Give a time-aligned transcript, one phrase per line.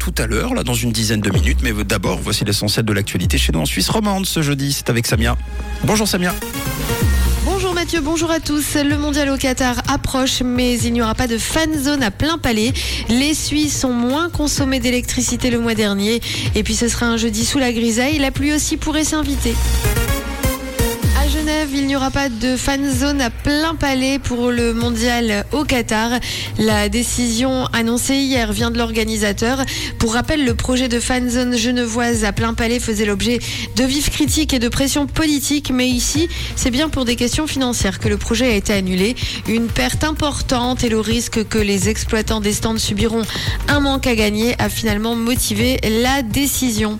[0.00, 1.58] tout à l'heure, là, dans une dizaine de minutes.
[1.62, 4.72] Mais d'abord, voici l'essentiel de l'actualité chez nous en Suisse romande ce jeudi.
[4.72, 5.36] C'est avec Samia.
[5.84, 6.34] Bonjour Samia.
[7.44, 8.76] Bonjour Mathieu, bonjour à tous.
[8.76, 12.38] Le mondial au Qatar approche, mais il n'y aura pas de fan zone à plein
[12.38, 12.72] palais.
[13.10, 16.20] Les Suisses ont moins consommé d'électricité le mois dernier.
[16.54, 18.18] Et puis ce sera un jeudi sous la grisaille.
[18.18, 19.54] La pluie aussi pourrait s'inviter.
[21.30, 25.62] Genève, il n'y aura pas de fan zone à plein palais pour le mondial au
[25.64, 26.10] Qatar.
[26.58, 29.64] La décision annoncée hier vient de l'organisateur.
[30.00, 33.38] Pour rappel, le projet de fan zone genevoise à plein palais faisait l'objet
[33.76, 38.00] de vives critiques et de pressions politiques, mais ici, c'est bien pour des questions financières
[38.00, 39.14] que le projet a été annulé.
[39.46, 43.22] Une perte importante et le risque que les exploitants des stands subiront
[43.68, 46.98] un manque à gagner a finalement motivé la décision.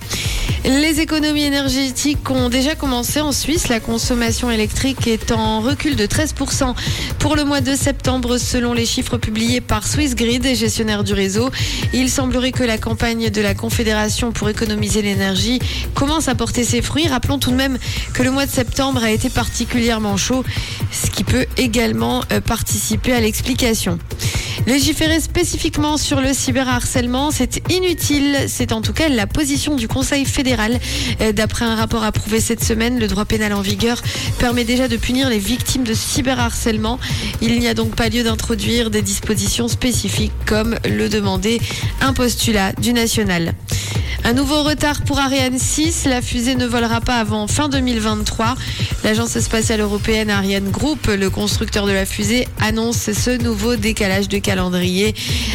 [0.65, 3.69] Les économies énergétiques ont déjà commencé en Suisse.
[3.69, 6.75] La consommation électrique est en recul de 13%
[7.19, 11.51] pour le mois de septembre selon les chiffres publiés par Swissgrid, gestionnaire du réseau.
[11.95, 15.61] Il semblerait que la campagne de la Confédération pour économiser l'énergie
[15.95, 17.09] commence à porter ses fruits.
[17.09, 17.79] Rappelons tout de même
[18.13, 20.45] que le mois de septembre a été particulièrement chaud,
[20.93, 23.99] ce qui peut également euh, participer à l'explication.
[24.71, 28.37] Légiférer spécifiquement sur le cyberharcèlement, c'est inutile.
[28.47, 30.79] C'est en tout cas la position du Conseil fédéral.
[31.21, 34.01] Euh, d'après un rapport approuvé cette semaine, le droit pénal en vigueur
[34.39, 37.01] permet déjà de punir les victimes de cyberharcèlement.
[37.43, 41.59] Il n'y a donc pas lieu d'introduire des dispositions spécifiques comme le demandait
[42.01, 43.55] un postulat du national.
[44.25, 46.05] Un nouveau retard pour Ariane 6.
[46.05, 48.55] La fusée ne volera pas avant fin 2023.
[49.03, 54.39] L'agence spatiale européenne Ariane Group, le constructeur de la fusée, annonce ce nouveau décalage de
[54.39, 55.15] calendrier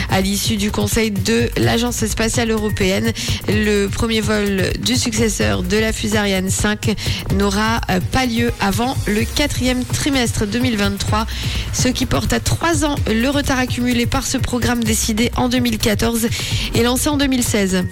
[0.10, 3.14] à l'issue du conseil de l'agence spatiale européenne.
[3.48, 6.96] Le premier vol du successeur de la fusée Ariane 5
[7.34, 11.28] n'aura pas lieu avant le quatrième trimestre 2023,
[11.72, 16.28] ce qui porte à trois ans le retard accumulé par ce programme décidé en 2014
[16.74, 17.84] et lancé en 2016.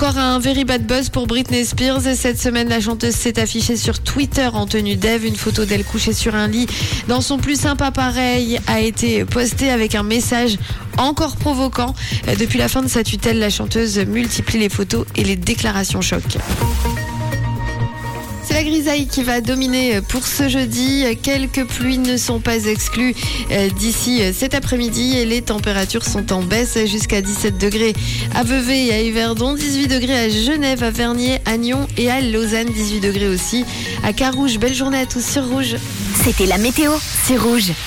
[0.00, 2.02] Encore un very bad buzz pour Britney Spears.
[2.14, 5.24] Cette semaine, la chanteuse s'est affichée sur Twitter en tenue d'Eve.
[5.24, 6.68] Une photo d'elle couchée sur un lit
[7.08, 10.56] dans son plus sympa pareil a été postée avec un message
[10.98, 11.96] encore provoquant.
[12.38, 16.22] Depuis la fin de sa tutelle, la chanteuse multiplie les photos et les déclarations choc.
[18.58, 21.04] La grisaille qui va dominer pour ce jeudi.
[21.22, 23.14] Quelques pluies ne sont pas exclues
[23.52, 27.92] euh, d'ici euh, cet après-midi et les températures sont en baisse jusqu'à 17 degrés
[28.34, 32.20] à Vevey et à Yverdon, 18 degrés à Genève, à Vernier, à Nyon et à
[32.20, 33.64] Lausanne, 18 degrés aussi
[34.02, 34.58] à Carouge.
[34.58, 35.76] Belle journée à tous sur Rouge.
[36.24, 36.90] C'était la météo,
[37.28, 37.70] c'est Rouge.